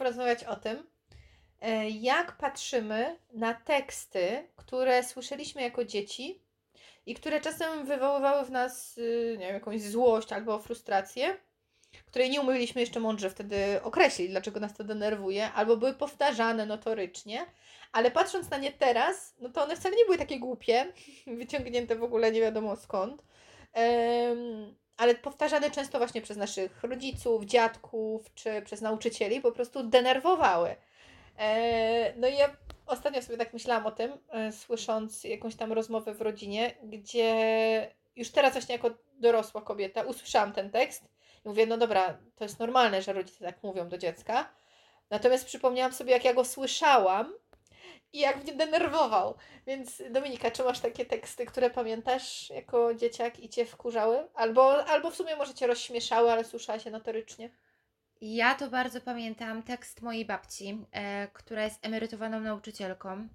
[0.00, 0.86] Porozmawiać o tym,
[1.60, 6.42] e, jak patrzymy na teksty, które słyszeliśmy jako dzieci
[7.06, 11.36] i które czasem wywoływały w nas y, nie wiem, jakąś złość albo frustrację,
[12.06, 17.46] której nie umieliśmy jeszcze mądrze wtedy określić, dlaczego nas to denerwuje, albo były powtarzane notorycznie,
[17.92, 20.92] ale patrząc na nie teraz, no to one wcale nie były takie głupie,
[21.26, 23.22] wyciągnięte w ogóle nie wiadomo skąd.
[25.00, 30.76] Ale powtarzane często właśnie przez naszych rodziców, dziadków czy przez nauczycieli, po prostu denerwowały.
[31.38, 36.14] E, no i ja ostatnio sobie tak myślałam o tym, e, słysząc jakąś tam rozmowę
[36.14, 41.04] w rodzinie, gdzie już teraz właśnie jako dorosła kobieta usłyszałam ten tekst
[41.44, 44.48] i mówię, no dobra, to jest normalne, że rodzice tak mówią do dziecka.
[45.10, 47.32] Natomiast przypomniałam sobie, jak ja go słyszałam
[48.12, 49.34] i jak mnie denerwował.
[49.66, 54.28] Więc Dominika, czy masz takie teksty, które pamiętasz jako dzieciak i cię wkurzały?
[54.34, 57.50] Albo, albo w sumie może cię rozśmieszały, ale słyszałaś je notorycznie?
[58.20, 63.28] Ja to bardzo pamiętam tekst mojej babci, e, która jest emerytowaną nauczycielką.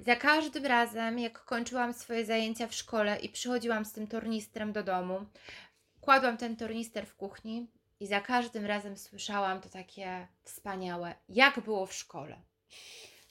[0.00, 4.82] Za każdym razem, jak kończyłam swoje zajęcia w szkole i przychodziłam z tym tornistrem do
[4.82, 5.26] domu,
[6.00, 7.66] kładłam ten tornister w kuchni
[8.00, 12.36] i za każdym razem słyszałam to takie wspaniałe, jak było w szkole.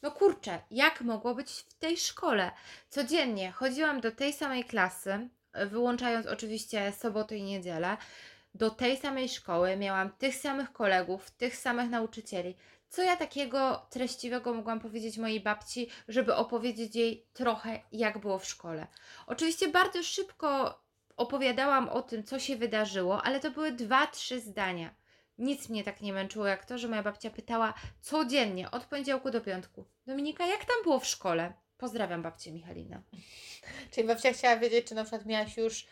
[0.05, 2.51] No kurczę, jak mogło być w tej szkole?
[2.89, 5.29] Codziennie chodziłam do tej samej klasy,
[5.67, 7.97] wyłączając oczywiście soboty i niedzielę,
[8.55, 12.55] do tej samej szkoły, miałam tych samych kolegów, tych samych nauczycieli.
[12.89, 18.45] Co ja takiego treściwego mogłam powiedzieć mojej babci, żeby opowiedzieć jej trochę, jak było w
[18.45, 18.87] szkole?
[19.27, 20.79] Oczywiście bardzo szybko
[21.17, 25.04] opowiadałam o tym, co się wydarzyło, ale to były dwa, trzy zdania.
[25.37, 29.41] Nic mnie tak nie męczyło jak to, że moja babcia pytała codziennie, od poniedziałku do
[29.41, 29.85] piątku.
[30.05, 31.53] Dominika, jak tam było w szkole?
[31.77, 33.01] Pozdrawiam babcię Michalina.
[33.91, 35.85] Czyli babcia chciała wiedzieć, czy na przykład miałaś już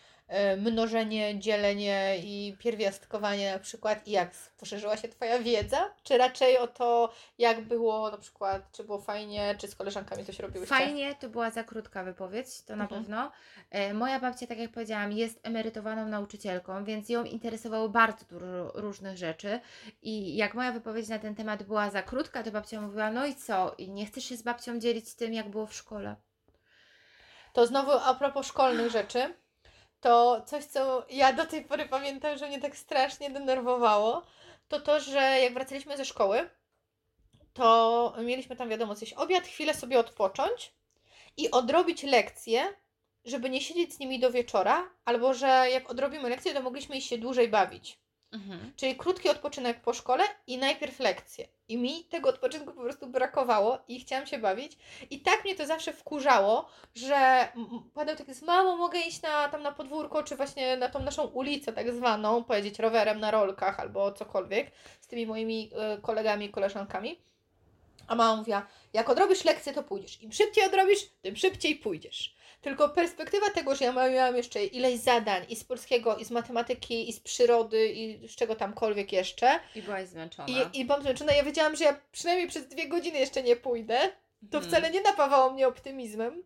[0.57, 5.93] mnożenie, dzielenie i pierwiastkowanie na przykład i jak poszerzyła się Twoja wiedza?
[6.03, 10.39] Czy raczej o to, jak było na przykład, czy było fajnie, czy z koleżankami coś
[10.39, 10.75] robiłyście?
[10.75, 13.01] Fajnie, to była za krótka wypowiedź, to na Mhm.
[13.01, 13.31] pewno.
[13.69, 19.17] E, moja babcia, tak jak powiedziałam, jest emerytowaną nauczycielką, więc ją interesowało bardzo dużo różnych
[19.17, 19.59] rzeczy.
[20.01, 23.35] I jak moja wypowiedź na ten temat była za krótka, to babcia mówiła: No i
[23.35, 23.75] co?
[23.77, 26.15] I nie chcesz się z babcią dzielić tym, jak było w szkole?
[27.53, 29.33] To znowu a propos szkolnych rzeczy,
[30.03, 34.21] to coś, co ja do tej pory pamiętam, że mnie tak strasznie denerwowało,
[34.67, 36.49] to to, że jak wracaliśmy ze szkoły,
[37.53, 40.73] to mieliśmy tam, wiadomo, coś obiad, chwilę sobie odpocząć
[41.37, 42.73] i odrobić lekcje,
[43.25, 47.09] żeby nie siedzieć z nimi do wieczora, albo że jak odrobimy lekcję, to mogliśmy iść
[47.09, 48.02] się dłużej bawić.
[48.75, 51.47] Czyli krótki odpoczynek po szkole i najpierw lekcje.
[51.67, 54.77] I mi tego odpoczynku po prostu brakowało i chciałam się bawić.
[55.09, 57.47] I tak mnie to zawsze wkurzało, że
[57.93, 61.23] padał taki z mamo, mogę iść na, tam na podwórko, czy właśnie na tą naszą
[61.23, 64.71] ulicę tak zwaną, pojeździć rowerem na rolkach albo cokolwiek
[65.01, 67.19] z tymi moimi e, kolegami i koleżankami.
[68.07, 70.21] A mama mówiła, jak odrobisz lekcję, to pójdziesz.
[70.21, 72.35] Im szybciej odrobisz, tym szybciej pójdziesz.
[72.63, 77.09] Tylko perspektywa tego, że ja miałam jeszcze ileś zadań i z polskiego, i z matematyki,
[77.09, 79.59] i z przyrody, i z czego tamkolwiek jeszcze.
[79.75, 80.47] I byłaś zmęczona.
[80.73, 81.33] I, i byłam zmęczona.
[81.33, 83.99] Ja wiedziałam, że ja przynajmniej przez dwie godziny jeszcze nie pójdę.
[84.51, 84.63] To Mhm.
[84.63, 86.43] wcale nie napawało mnie optymizmem.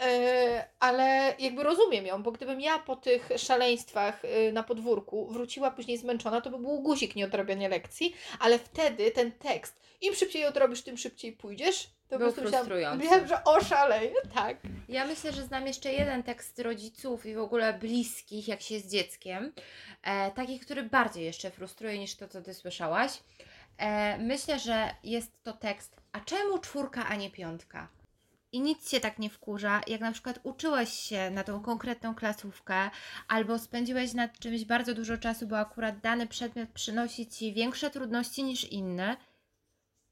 [0.00, 5.70] E, ale jakby rozumiem ją, bo gdybym ja po tych szaleństwach e, na podwórku wróciła
[5.70, 10.82] później zmęczona, to by był guzik nieodrabiania lekcji, ale wtedy ten tekst, im szybciej odrobisz,
[10.82, 13.04] tym szybciej pójdziesz, to Był frustrujący.
[13.04, 14.56] Myślałam, że oszaleję, tak.
[14.88, 18.90] Ja myślę, że znam jeszcze jeden tekst rodziców i w ogóle bliskich, jak się jest
[18.90, 19.52] dzieckiem.
[20.02, 23.22] E, taki, który bardziej jeszcze frustruje niż to, co ty słyszałaś.
[23.78, 27.88] E, myślę, że jest to tekst, a czemu czwórka, a nie piątka?
[28.52, 32.90] I nic cię tak nie wkurza, jak na przykład uczyłeś się na tą konkretną klasówkę,
[33.28, 38.44] albo spędziłeś nad czymś bardzo dużo czasu, bo akurat dany przedmiot przynosi ci większe trudności
[38.44, 39.16] niż inne.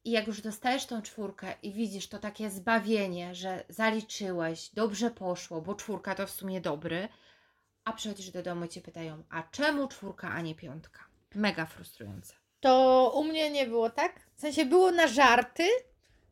[0.05, 5.61] I jak już dostajesz tą czwórkę i widzisz to takie zbawienie, że zaliczyłeś, dobrze poszło,
[5.61, 7.09] bo czwórka to w sumie dobry,
[7.85, 11.01] a przychodzisz do domu i cię pytają, a czemu czwórka, a nie piątka?
[11.35, 12.35] Mega frustrujące.
[12.61, 14.21] To u mnie nie było tak.
[14.37, 15.69] W sensie było na żarty.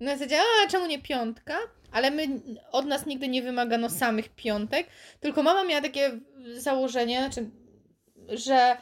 [0.01, 1.59] Na zasadzie, a czemu nie piątka?
[1.93, 2.27] Ale my,
[2.73, 4.87] od nas nigdy nie wymagano samych piątek.
[5.21, 6.21] Tylko mama miała takie
[6.55, 7.51] założenie, znaczy,
[8.29, 8.77] że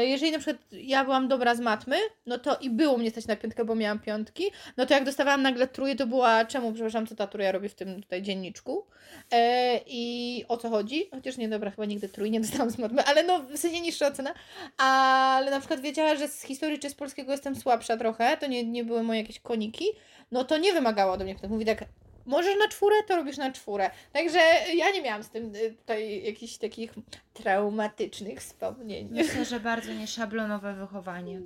[0.00, 1.96] jeżeli na przykład ja byłam dobra z matmy,
[2.26, 4.44] no to i było mnie stać na piątkę, bo miałam piątki,
[4.76, 7.74] no to jak dostawałam nagle tróję, to była czemu, przepraszam, co ta trójka robi w
[7.74, 8.86] tym tutaj dzienniczku?
[9.32, 13.04] E, i o co chodzi, chociaż nie, dobra, chyba nigdy trój nie dostałam z matmy,
[13.04, 14.34] ale no w sensie niższa ocena,
[14.76, 18.64] ale na przykład wiedziała, że z historii czy z polskiego jestem słabsza trochę, to nie,
[18.64, 19.84] nie były moje jakieś koniki,
[20.32, 21.84] no to nie wymagało ode mnie, tak mówi tak,
[22.26, 23.90] możesz na czwórę, to robisz na czwórę.
[24.12, 24.38] Także
[24.74, 26.92] ja nie miałam z tym y, tutaj jakichś takich
[27.40, 29.08] traumatycznych wspomnień.
[29.10, 31.40] Myślę, że bardzo nieszablonowe wychowanie.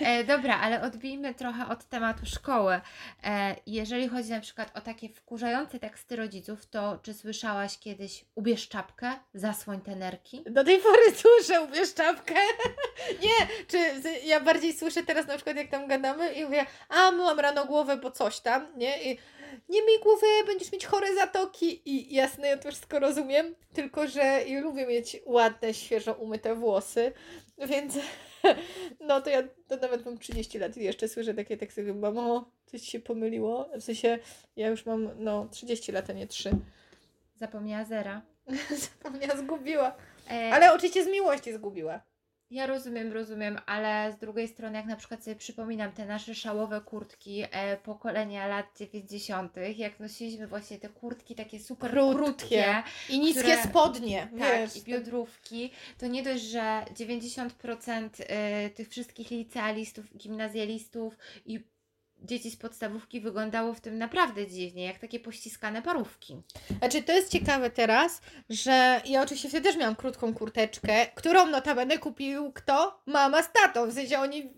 [0.00, 2.80] E, dobra, ale odbijmy trochę od tematu szkoły.
[3.24, 8.68] E, jeżeli chodzi na przykład o takie wkurzające teksty rodziców, to czy słyszałaś kiedyś ubierz
[8.68, 10.44] czapkę, zasłoń te nerki?
[10.50, 12.34] Do tej pory słyszę, ubierz czapkę.
[13.22, 13.78] Nie, czy
[14.24, 17.96] ja bardziej słyszę teraz na przykład jak tam gadamy i mówię, a myłam rano głowę,
[17.96, 19.12] bo coś tam, nie?
[19.12, 19.18] I
[19.68, 21.82] nie myj głowy, będziesz mieć chore zatoki.
[21.84, 27.12] I jasne, ja to wszystko rozumiem, tylko że ja lubię mieć ładne, świeżo umyte włosy,
[27.68, 27.98] więc
[29.08, 32.50] no to ja to nawet mam 30 lat i jeszcze słyszę takie teksty, jak mamo,
[32.66, 33.68] coś się pomyliło.
[33.80, 34.18] W sensie,
[34.56, 36.50] ja już mam no 30 lat, a nie 3.
[37.34, 38.22] Zapomniała zera.
[39.02, 39.96] Zapomniała, zgubiła.
[40.30, 42.00] E, Ale oczywiście z miłości zgubiła.
[42.54, 46.80] Ja rozumiem, rozumiem, ale z drugiej strony, jak na przykład sobie przypominam te nasze szałowe
[46.80, 52.16] kurtki e, pokolenia lat 90., jak nosiliśmy właśnie te kurtki takie super Krótkie.
[52.24, 54.76] krótkie, I niskie które- spodnie, tak, wiesz.
[54.76, 61.16] i biodrówki, to nie dość, że 90% e, tych wszystkich licealistów, gimnazjalistów
[61.46, 61.60] i
[62.24, 66.42] dzieci z podstawówki wyglądało w tym naprawdę dziwnie, jak takie pościskane parówki.
[66.78, 71.98] Znaczy, to jest ciekawe teraz, że ja oczywiście wtedy też miałam krótką kurteczkę, którą notabene
[71.98, 73.00] kupił kto?
[73.06, 73.86] Mama z tatą.
[73.86, 74.52] W sensie oni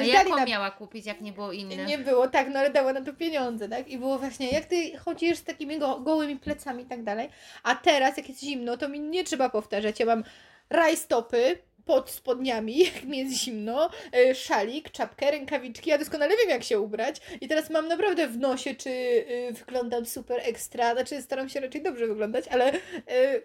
[0.00, 0.44] A jaką na...
[0.44, 1.86] miała kupić, jak nie było innych?
[1.86, 3.88] Nie było, tak, no ale dała na to pieniądze, tak?
[3.88, 7.28] I było właśnie, jak ty chodzisz z takimi go, gołymi plecami i tak dalej,
[7.62, 10.00] a teraz jak jest zimno, to mi nie trzeba powtarzać.
[10.00, 10.24] Ja mam
[10.70, 13.90] rajstopy pod spodniami, jak mi jest zimno,
[14.30, 18.38] y, szalik, czapkę, rękawiczki, ja doskonale wiem jak się ubrać i teraz mam naprawdę w
[18.38, 22.78] nosie, czy y, wyglądam super ekstra, znaczy staram się raczej dobrze wyglądać, ale y,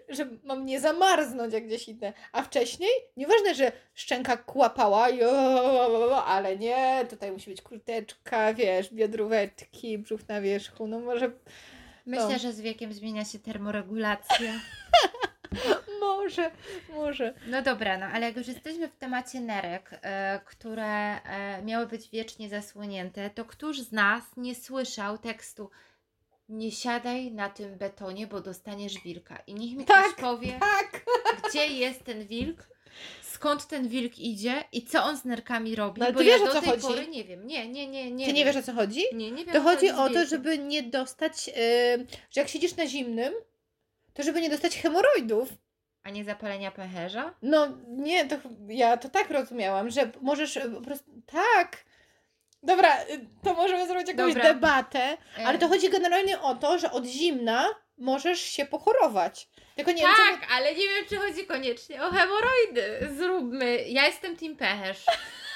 [0.08, 2.12] że mam nie zamarznąć jak gdzieś idę.
[2.32, 9.98] A wcześniej, nieważne, że szczęka kłapała, jo, ale nie, tutaj musi być kurteczka, wiesz, biodróweczki,
[9.98, 11.32] brzuch na wierzchu, no może,
[12.06, 12.38] Myślę, No.
[12.38, 14.52] że z wiekiem zmienia się termoregulacja.
[16.02, 16.50] może,
[16.88, 17.34] może.
[17.46, 22.08] No dobra, no ale jak już jesteśmy w temacie nerek, e, które e, miały być
[22.10, 25.70] wiecznie zasłonięte, to któż z nas nie słyszał tekstu
[26.48, 29.38] nie siadaj na tym betonie, bo dostaniesz wilka.
[29.46, 31.04] I niech mi Tak, ktoś powie, Tak!
[31.50, 32.68] gdzie jest ten wilk,
[33.22, 36.38] skąd ten wilk idzie i co on z nerkami robi, No ale bo ty ja
[36.38, 36.82] wiesz, o do co tej chodzi?
[36.86, 37.46] pory nie wiem.
[37.46, 38.54] Nie, nie, nie, nie Ty nie wiem.
[38.54, 39.02] wiesz o co chodzi?
[39.14, 39.54] Nie, nie wiem.
[39.54, 41.54] To chodzi o to, żeby nie dostać, yy,
[42.30, 43.32] że jak siedzisz na zimnym,
[44.14, 45.48] to żeby nie dostać hemoroidów.
[46.04, 47.34] A nie zapalenia pęcherza?
[47.42, 48.36] No nie, to
[48.68, 51.10] ja to tak rozumiałam, że możesz y, po prostu.
[51.26, 51.76] Tak.
[52.62, 54.54] Dobra, y, to możemy zrobić jakąś Dobra.
[54.54, 57.68] debatę, E, ale to chodzi generalnie o to, że od zimna
[57.98, 59.48] możesz się pochorować.
[59.76, 60.10] Tylko nie wiem,
[60.40, 63.08] Tak, ale nie wiem, czy chodzi koniecznie o hemoroidy.
[63.18, 63.88] Zróbmy.
[63.88, 65.04] Ja jestem team pęcherz.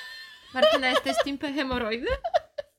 [0.54, 2.08] Martyna, jesteś team hemoroidy?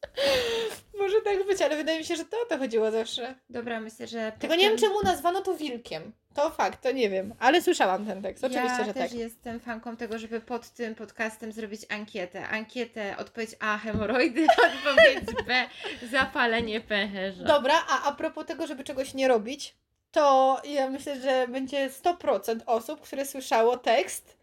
[1.00, 3.36] może tak być, ale wydaje mi się, że to o to chodziło zawsze.
[3.50, 4.32] Dobra, myślę, że...
[4.40, 6.12] Tylko nie wiem, czemu nazwano to wilkiem.
[6.34, 9.20] To fakt, to nie wiem, ale słyszałam ten tekst, oczywiście, ja że też tak.
[9.20, 12.48] jestem fanką tego, żeby pod tym podcastem zrobić ankietę.
[12.48, 15.68] Ankietę, odpowiedź A, hemoroidy, odpowiedź B,
[16.12, 17.44] zapalenie pęcherza.
[17.44, 19.76] Dobra, a a propos tego, żeby czegoś nie robić,
[20.12, 24.38] to ja myślę, że będzie 100% osób, które słyszało tekst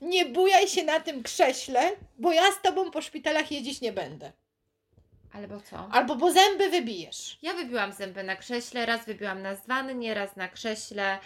[0.00, 4.32] nie bujaj się na tym krześle, bo ja z tobą po szpitalach jeździć nie będę.
[5.32, 5.88] Albo co?
[5.92, 7.38] Albo bo zęby wybijesz.
[7.42, 11.18] Ja wybiłam zęby na krześle, raz wybiłam na zwannie, raz na krześle.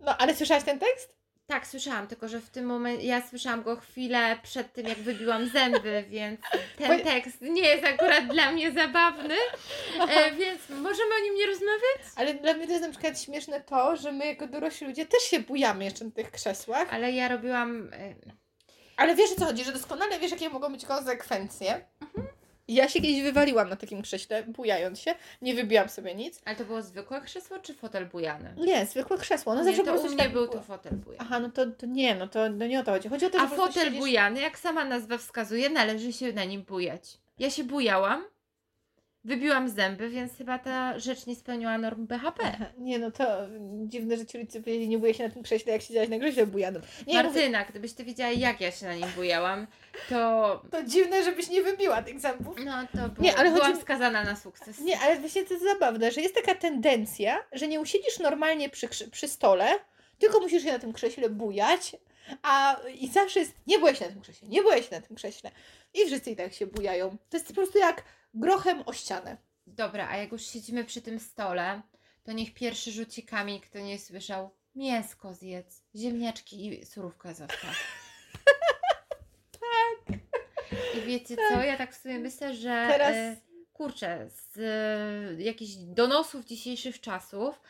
[0.00, 1.20] No, ale słyszałaś ten tekst?
[1.46, 5.48] Tak, słyszałam, tylko że w tym momencie ja słyszałam go chwilę przed tym, jak wybiłam
[5.48, 6.40] zęby, więc
[6.78, 9.34] ten Bo- tekst nie jest akurat dla mnie zabawny,
[10.08, 12.00] e, więc możemy o nim nie rozmawiać?
[12.16, 15.22] Ale dla mnie to jest na przykład śmieszne to, że my jako dorośli ludzie też
[15.22, 16.94] się bujamy jeszcze na tych krzesłach.
[16.94, 17.90] Ale ja robiłam.
[17.92, 18.14] e,
[18.96, 21.84] Ale wiesz o co chodzi, że doskonale wiesz, jakie mogą być konsekwencje.
[22.74, 25.14] Ja się kiedyś wywaliłam na takim krześle, bujając się.
[25.42, 26.40] Nie wybiłam sobie nic.
[26.44, 28.54] Ale to było zwykłe krzesło czy fotel bujany?
[28.56, 29.54] Nie, zwykłe krzesło.
[29.54, 30.54] No nie, zawsze to po u mnie tak był było.
[30.54, 31.18] to fotel bujany.
[31.20, 33.08] Aha, no to, to nie, no to no nie o to chodzi.
[33.08, 36.62] Chodzi o to, A fotel siedzisz- bujany, jak sama nazwa wskazuje, należy się na nim
[36.62, 37.18] bujać.
[37.38, 38.24] Ja się bujałam,
[39.24, 42.42] wybiłam zęby, więc chyba ta rzecz nie spełniła norm BHP.
[42.44, 43.24] Aha, Nie, no to
[43.86, 46.46] dziwne, że ci rodzice powiedzieli, nie bujaj się na tym krześle, jak siedziałaś na krześle
[46.46, 46.82] bujanym.
[47.06, 49.66] Nie, mówię, Martyna, gdybyś ty wiedziała, jak ja się na nim bujałam,
[50.08, 50.62] to.
[50.70, 52.56] to dziwne, żebyś nie wybiła tych zębów.
[52.64, 54.80] No to było, Nie, ale byłam chodzi- skazana na sukces.
[54.80, 58.88] Nie, ale właśnie to jest zabawne, że jest taka tendencja, że nie usiedzisz normalnie przy,
[59.10, 59.66] przy stole,
[60.18, 61.96] tylko musisz się na tym krześle bujać,
[62.42, 65.50] a i zawsze jest, nie się na tym krześle, nie się na tym krześle.
[65.94, 67.16] I wszyscy i tak się bujają.
[67.30, 69.36] To jest po prostu jak grochem o ścianę.
[69.66, 71.82] Dobra, a jak już siedzimy przy tym stole,
[72.22, 74.50] to niech pierwszy rzuci kamień, kto nie słyszał.
[74.74, 77.76] Mięsko zjedz, ziemniaczki i surówkę zostaw.
[79.60, 80.18] tak.
[80.98, 83.36] I wiecie co, ja tak w sumie myślę, że Teraz- e,
[83.72, 87.60] kurczę, z e, jakichś donosów dzisiejszych czasów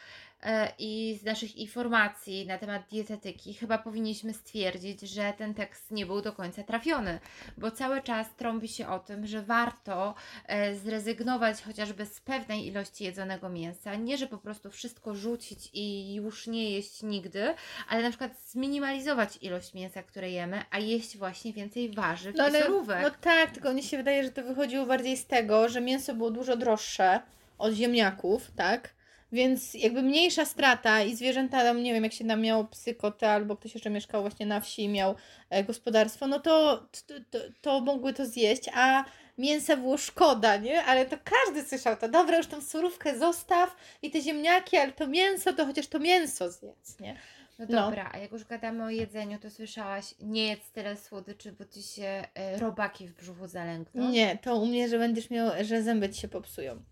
[0.78, 6.22] i z naszych informacji na temat dietetyki, chyba powinniśmy stwierdzić, że ten tekst nie był
[6.22, 7.18] do końca trafiony,
[7.58, 10.14] bo cały czas trąbi się o tym, że warto
[10.46, 13.94] e, zrezygnować chociażby z pewnej ilości jedzonego mięsa.
[13.94, 17.54] Nie, że po prostu wszystko rzucić i już nie jeść nigdy,
[17.88, 22.46] ale na przykład zminimalizować ilość mięsa, które jemy, a jeść właśnie więcej warzyw No i
[22.46, 23.02] ale, surówek.
[23.02, 26.30] no tak, tylko mnie się wydaje, że to wychodziło bardziej z tego, że mięso było
[26.30, 27.20] dużo droższe
[27.58, 28.99] od ziemniaków, tak?
[29.32, 33.26] Więc jakby mniejsza strata i zwierzęta, tam nie wiem, jak się tam miało psy, koty,
[33.26, 35.14] albo ktoś jeszcze mieszkał właśnie na wsi i miał
[35.50, 39.04] e, gospodarstwo, no to, to, to, to mogły to zjeść, a
[39.38, 40.84] mięsa było szkoda, nie?
[40.84, 45.06] Ale to każdy słyszał to, dobra, już tą surówkę zostaw i te ziemniaki, ale to
[45.06, 47.16] mięso, to chociaż to mięso zjedz, nie?
[47.58, 47.80] No No.
[47.82, 51.82] dobra, a jak już gadamy o jedzeniu, to słyszałaś, nie jedz tyle słodyczy, bo ci
[51.82, 54.10] się e, robaki w brzuchu zalękną.
[54.10, 56.82] Nie, to u mnie, że będziesz miał, że zęby ci się popsują.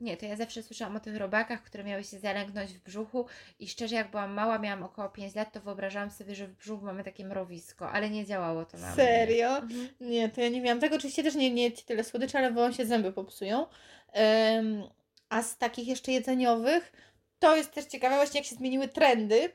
[0.00, 3.26] Nie, to ja zawsze słyszałam o tych robakach, które miały się zalęknąć w brzuchu
[3.58, 6.84] i szczerze jak byłam mała, miałam około 5 lat, to wyobrażałam sobie, że w brzuchu
[6.84, 8.96] mamy takie mrowisko, ale nie działało to na mnie.
[8.96, 9.48] Serio?
[9.56, 9.88] Mhm.
[10.00, 10.96] Nie, to ja nie miałam tego.
[10.96, 13.66] Oczywiście też nie, nie jedźcie tyle słodyczy, ale wam się zęby popsują.
[14.12, 14.82] Em,
[15.28, 16.92] a z takich jeszcze jedzeniowych,
[17.38, 19.52] to jest też ciekawe właśnie jak się zmieniły trendy,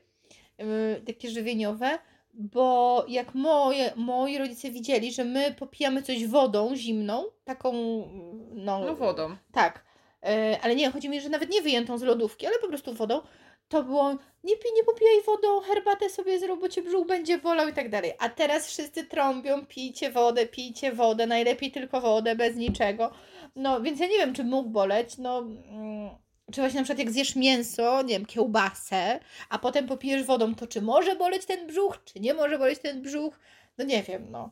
[0.62, 2.00] y, takie żywieniowe,
[2.34, 7.74] bo jak moje, moi rodzice widzieli, że my popijamy coś wodą zimną, taką
[8.52, 9.36] no, No wodą.
[9.52, 9.86] tak,
[10.62, 13.22] ale nie, chodzi mi, że nawet nie wyjętą z lodówki, ale po prostu wodą,
[13.68, 14.12] to było
[14.44, 17.90] nie pij, nie popijaj wodą, herbatę sobie zrób, bo cię brzuch będzie bolał i tak
[17.90, 18.14] dalej.
[18.20, 23.12] A teraz wszyscy trąbią, pijcie wodę, pijcie wodę, najlepiej tylko wodę, bez niczego.
[23.56, 25.40] No, więc ja nie wiem, czy mógł boleć, no...
[25.40, 26.10] Mm,
[26.52, 30.68] czy właśnie na przykład jak zjesz mięso, nie wiem, kiełbasę, a potem popijesz wodą, to
[30.68, 33.40] czy może boleć ten brzuch, czy nie może boleć ten brzuch?
[33.78, 34.52] No nie wiem, no.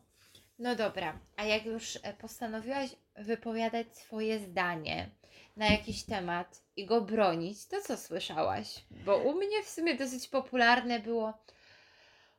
[0.60, 5.10] No dobra, a jak już e, postanowiłaś wypowiadać swoje zdanie
[5.56, 8.86] na jakiś temat i go bronić, to co słyszałaś?
[8.92, 11.34] Bo u mnie w sumie dosyć popularne było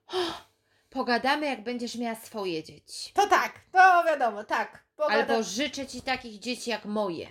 [0.06, 0.44] "Oh,
[0.90, 3.12] pogadamy jak będziesz miała swoje dzieci.
[3.12, 4.85] To tak, to wiadomo, tak.
[5.09, 7.26] Albo życzę Ci takich dzieci jak moje.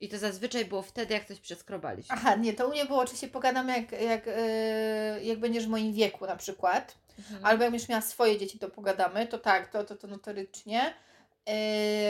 [0.00, 2.14] I to zazwyczaj było wtedy, jak coś przeskrobaliśmy.
[2.18, 5.92] Aha, nie, to u mnie było oczywiście pogadamy jak, jak, yy, jak będziesz w moim
[5.92, 6.98] wieku na przykład.
[7.18, 7.46] Mhm.
[7.46, 9.26] Albo jak będziesz miała swoje dzieci, to pogadamy.
[9.26, 10.94] To tak, to, to, to notorycznie.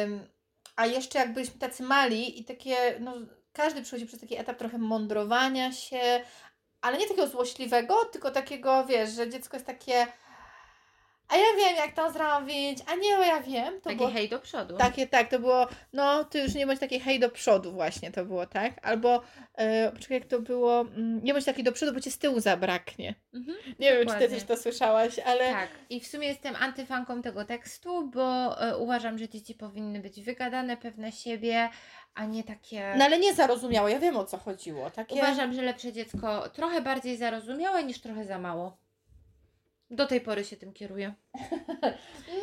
[0.02, 0.28] Ym,
[0.80, 3.14] a jeszcze jak byliśmy tacy mali i takie, no
[3.52, 6.00] każdy przechodzi przez taki etap trochę mądrowania się,
[6.80, 10.06] ale nie takiego złośliwego, tylko takiego, wiesz, że dziecko jest takie
[11.30, 13.74] a ja wiem jak to zrobić, a nie, ja wiem.
[13.74, 14.10] To Taki było...
[14.10, 14.76] hej do przodu.
[14.76, 18.24] Takie, tak, to było, no, ty już nie bądź taki hej do przodu właśnie, to
[18.24, 18.72] było, tak?
[18.82, 19.22] Albo,
[19.54, 22.40] e, poczekaj, jak to było, mm, nie bądź taki do przodu, bo cię z tyłu
[22.40, 23.14] zabraknie.
[23.34, 23.58] Mhm.
[23.78, 24.28] Nie wiem, czy ty Dokładnie.
[24.28, 25.52] też to słyszałaś, ale...
[25.52, 30.20] Tak, i w sumie jestem antyfanką tego tekstu, bo e, uważam, że dzieci powinny być
[30.22, 31.68] wygadane, pewne siebie,
[32.14, 32.94] a nie takie.
[32.96, 34.90] No ale nie zarozumiało, ja wiem o co chodziło.
[34.90, 35.14] Takie...
[35.14, 38.76] Uważam, że lepsze dziecko trochę bardziej zarozumiałe niż trochę za mało.
[39.90, 41.14] Do tej pory się tym kieruję.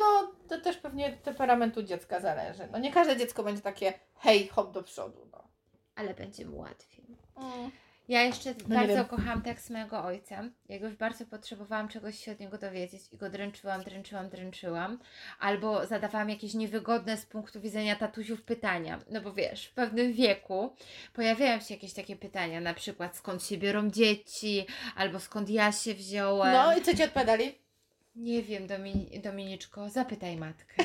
[0.00, 2.68] No, to też pewnie od temperamentu dziecka zależy.
[2.72, 5.48] No nie każde dziecko będzie takie hej, hop do przodu, no.
[5.94, 7.04] Ale będzie mu łatwiej.
[7.36, 7.70] Mm.
[8.08, 10.44] Ja jeszcze nie bardzo kocham tekst mojego ojca.
[10.68, 14.98] Jak już bardzo potrzebowałam czegoś się od niego dowiedzieć i go dręczyłam, dręczyłam, dręczyłam,
[15.40, 18.98] albo zadawałam jakieś niewygodne z punktu widzenia tatusiów pytania.
[19.10, 20.76] No bo wiesz, w pewnym wieku
[21.12, 25.94] pojawiają się jakieś takie pytania, na przykład skąd się biorą dzieci, albo skąd ja się
[25.94, 26.52] wziąłem.
[26.52, 27.67] No i co ci odpowiadali?
[28.18, 30.84] Nie wiem, Domin- Dominiczko, zapytaj matkę.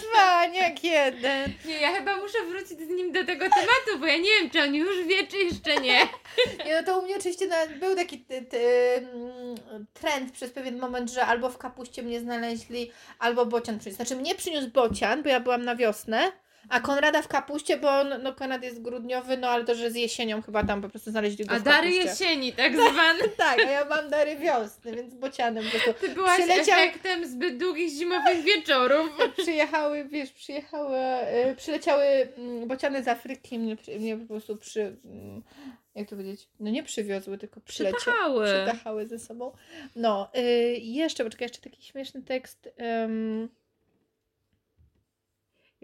[0.00, 1.52] Cwaniak jeden.
[1.64, 4.62] Nie, ja chyba muszę wrócić z nim do tego tematu, bo ja nie wiem, czy
[4.62, 5.98] on już wie, czy jeszcze nie.
[6.66, 8.58] Nie, no to u mnie oczywiście nawet był taki ty, ty,
[8.96, 13.96] mm, trend przez pewien moment, że albo w kapuście mnie znaleźli, albo bocian przyniósł.
[13.96, 16.32] Znaczy mnie przyniósł bocian, bo ja byłam na wiosnę,
[16.68, 19.94] a Konrada w kapuście, bo on, no Konrad jest grudniowy, no ale to, że z
[19.96, 22.24] jesienią chyba tam po prostu znaleźli go A w dary kapuście.
[22.24, 23.28] jesieni, tak zwane.
[23.36, 26.06] Tak, a ja mam dary wiosny, więc bocianem po prostu.
[26.06, 29.10] Ty byłaś Przyleciał- efektem zbyt długich zimowych wieczorów.
[29.42, 30.98] Przyjechały, wiesz, przyjechały,
[31.50, 35.42] y, przyleciały mm, bociany z Afryki, mnie, przy- mnie po prostu przy, mm,
[35.94, 38.44] jak to powiedzieć, no nie przywiozły, tylko przylecie, Przytachały.
[38.46, 39.52] przytachały ze sobą.
[39.96, 40.40] No, y,
[40.82, 42.68] jeszcze, poczekaj, jeszcze taki śmieszny tekst.
[43.04, 43.48] ym,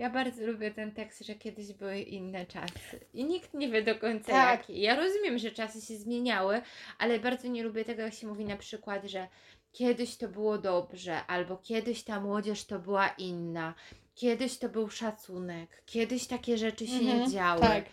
[0.01, 3.01] Ja bardzo lubię ten tekst, że kiedyś były inne czasy.
[3.15, 4.61] I nikt nie wie do końca Tak.
[4.61, 4.81] jakie.
[4.81, 6.63] Ja rozumiem, że czasy się zmieniały,
[6.99, 9.29] ale bardzo nie lubię tego, jak się mówi na przykład, że
[9.73, 13.75] kiedyś to było dobrze, albo kiedyś ta młodzież to była inna.
[14.15, 17.61] Kiedyś to był szacunek, kiedyś takie rzeczy się nie Mhm, działy.
[17.61, 17.85] Tak.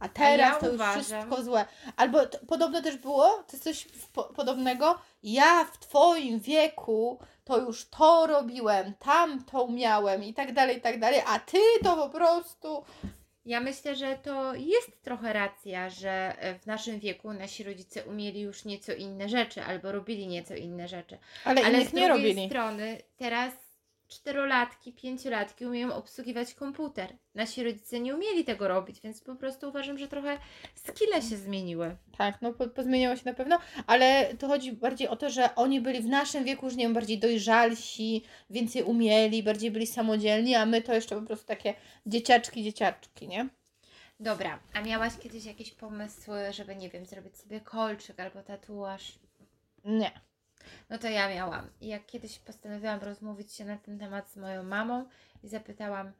[0.00, 1.64] A teraz ja to już uważam- wszystko złe.
[1.96, 4.98] Albo to, podobno też było, to jest coś po, podobnego.
[5.22, 11.00] Ja w Twoim wieku to już to robiłem, tamto miałem i tak dalej, i tak
[11.00, 12.84] dalej, a Ty to po prostu
[13.44, 18.40] Ja myślę, że to jest trochę racja, że e, w naszym wieku nasi rodzice umieli
[18.40, 21.18] już nieco inne rzeczy albo robili nieco inne rzeczy.
[21.44, 22.46] Ale, Ale z nie drugiej robili.
[22.48, 23.52] strony teraz
[24.08, 27.16] czterolatki, pięciolatki umieją obsługiwać komputer.
[27.34, 30.38] Nasi rodzice nie umieli tego robić, więc po prostu uważam, że trochę
[30.74, 31.96] skille się zmieniły.
[32.18, 35.80] Tak, no po, pozmieniało się na pewno, ale to chodzi bardziej o to, że oni
[35.80, 40.66] byli w naszym wieku już, nie wiem, bardziej dojrzalsi, więcej umieli, bardziej byli samodzielni, a
[40.66, 41.74] my to jeszcze po prostu takie
[42.06, 43.48] dzieciaczki, dzieciaczki, nie?
[44.20, 49.18] Dobra, a miałaś kiedyś jakieś pomysły, żeby, nie wiem, zrobić sobie kolczyk albo tatuaż?
[49.84, 50.10] Nie.
[50.90, 51.70] No to ja miałam.
[51.80, 55.08] I jak kiedyś postanowiłam rozmówić się na ten temat z moją mamą
[55.42, 56.12] i zapytałam,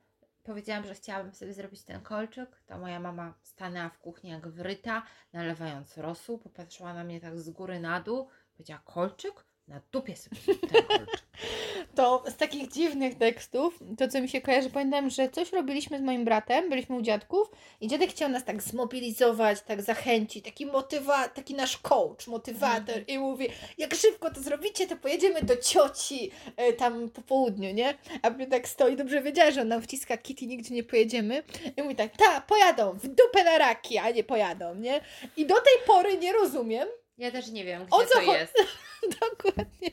[0.43, 5.03] powiedziałam, że chciałabym sobie zrobić ten kolczyk, to moja mama stanęła w kuchni jak wryta,
[5.33, 9.45] nalewając rosół, popatrzyła na mnie tak z góry na dół, powiedziała, kolczyk?
[9.69, 10.37] Na dupie sobie
[10.71, 11.23] ten kolczyk.
[11.97, 16.03] To z takich dziwnych tekstów, to co mi się kojarzy, pamiętam, że coś robiliśmy z
[16.03, 17.51] moim bratem, byliśmy u dziadków
[17.81, 23.19] i dziadek chciał nas tak zmobilizować, tak zachęcić, taki motywa, taki nasz coach, motywator i
[23.19, 23.49] mówi,
[23.79, 27.95] jak szybko to zrobicie, to pojedziemy do cioci e, tam po południu, nie?
[28.23, 31.43] A my tak stoi, dobrze wiedziała, że on nam wciska kit i nigdzie nie pojedziemy
[31.77, 35.01] i mówi tak, ta, pojadą, w dupę na raki, a nie pojadą, nie?
[35.37, 36.89] I do tej pory nie rozumiem,
[37.19, 38.55] Ja też nie wiem, O gdzie co to jest.
[39.21, 39.91] dokładnie,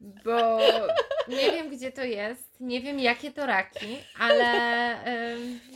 [0.00, 0.58] bo
[1.28, 4.44] nie wiem, gdzie to jest, nie wiem, jakie to raki, ale.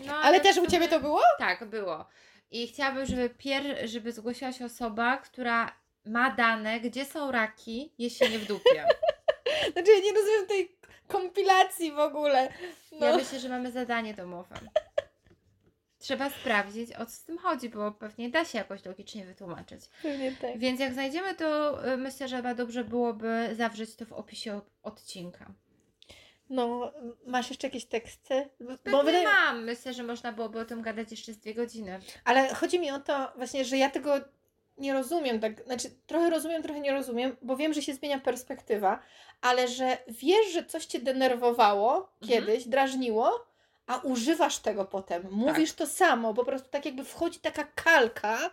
[0.06, 1.20] no, ale też u Ciebie to było?
[1.38, 2.08] Tak, było.
[2.50, 5.72] I chciałabym, żeby pier, żeby zgłosiła się osoba, która
[6.04, 8.86] ma dane, gdzie są raki, jeśli nie w dupie.
[9.72, 12.52] Znaczy ja nie rozumiem tej kompilacji w ogóle.
[12.92, 13.06] No.
[13.06, 14.54] Ja myślę, że mamy zadanie domowe.
[16.00, 19.80] Trzeba sprawdzić, o co z tym chodzi, bo pewnie da się jakoś logicznie wytłumaczyć.
[20.02, 20.58] Pewnie tak.
[20.58, 25.52] Więc jak znajdziemy, to y, myślę, że chyba dobrze byłoby zawrzeć to w opisie odcinka.
[26.50, 26.92] No,
[27.26, 28.48] masz jeszcze jakieś teksty?
[28.60, 29.64] Bo Pewnie wydaje- mam.
[29.64, 32.00] Myślę, że można byłoby o tym gadać jeszcze z dwie godziny.
[32.24, 34.14] Ale chodzi mi o to właśnie, że ja tego
[34.78, 39.02] nie rozumiem, tak, znaczy trochę rozumiem, trochę nie rozumiem, bo wiem, że się zmienia perspektywa,
[39.40, 42.10] ale że wiesz, że coś cię denerwowało Mhm.
[42.30, 43.46] kiedyś, drażniło,
[43.86, 48.50] a używasz tego potem, mówisz to samo, po prostu tak jakby wchodzi taka kalka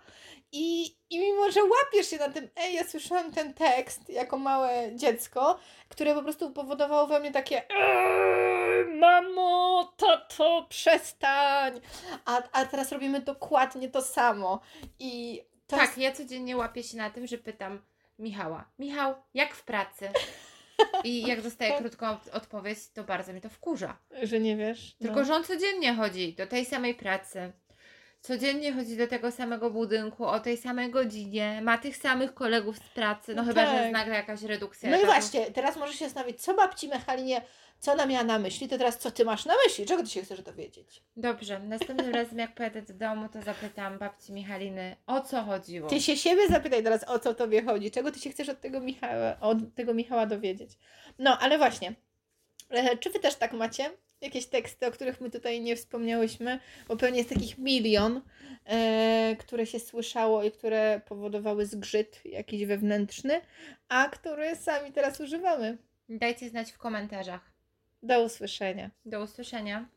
[0.52, 4.96] i, i mimo, że łapiesz się na tym, ej, ja słyszałam ten tekst jako małe
[4.96, 5.60] dziecko,
[5.90, 11.82] które po prostu powodowało we mnie takie "Eee, mamo, tato, przestań,
[12.26, 14.60] a, a teraz robimy dokładnie to samo.
[15.00, 17.82] I to tak, ja codziennie łapię się na tym, że pytam
[18.20, 20.10] Michała, Michał, jak w pracy?
[21.04, 23.98] I jak dostaję krótką od- odpowiedź, to bardzo mnie to wkurza.
[24.24, 24.96] że nie wiesz.
[25.00, 25.26] Tylko, no.
[25.26, 27.52] że on codziennie chodzi do tej samej pracy.
[28.22, 32.90] Codziennie chodzi do tego samego budynku, o tej samej godzinie, ma tych samych kolegów z
[32.90, 33.82] pracy, no No chyba, że tak.
[33.82, 34.90] jest nagle jakaś redukcja.
[34.90, 37.42] No i właśnie, teraz możesz się zastanowić, co babci Mechalinie,
[37.80, 39.86] co ona miała na myśli, to teraz co ty masz na myśli?
[39.86, 41.04] Czego ty się chcesz dowiedzieć?
[41.18, 45.90] Dobrze, następnym razem jak pojadę do domu, to zapytam babci Michaliny, o co chodziło.
[45.90, 48.80] Ty się siebie zapytaj teraz, o co tobie chodzi, czego ty się chcesz od tego
[48.80, 50.72] Michała, od tego Michała dowiedzieć.
[51.20, 51.94] No, ale właśnie,
[52.70, 53.90] e, czy wy też tak macie?
[54.22, 58.22] Jakieś teksty, o których my tutaj nie wspomniałyśmy, bo pewnie jest takich milion,
[58.66, 63.42] e, które się słyszało i które powodowały zgrzyt jakiś wewnętrzny,
[63.90, 65.78] a które sami teraz używamy.
[66.10, 67.52] Dajcie znać w komentarzach.
[68.04, 68.92] Do usłyszenia.
[69.06, 69.97] Do usłyszenia.